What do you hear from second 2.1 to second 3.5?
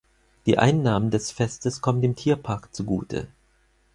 Tierpark zugute.